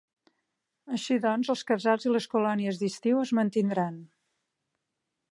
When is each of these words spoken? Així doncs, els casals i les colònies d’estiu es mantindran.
Així 0.95 1.17
doncs, 1.25 1.51
els 1.53 1.61
casals 1.71 2.07
i 2.09 2.13
les 2.13 2.27
colònies 2.31 2.79
d’estiu 2.83 3.19
es 3.25 3.33
mantindran. 3.41 4.01